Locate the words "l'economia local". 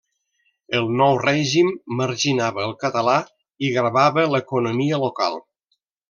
4.37-5.37